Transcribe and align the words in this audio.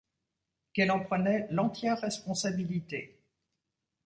Qu'elle 0.73 0.89
en 0.91 0.99
prenait 1.01 1.45
l'entière 1.51 2.01
responsabilité. 2.01 3.21